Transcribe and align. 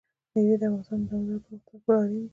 مېوې 0.33 0.55
د 0.61 0.63
افغانستان 0.77 0.99
د 1.01 1.03
دوامداره 1.09 1.41
پرمختګ 1.45 1.67
لپاره 1.77 1.99
اړین 2.05 2.19
دي. 2.27 2.29